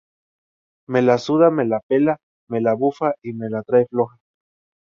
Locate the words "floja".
3.85-4.17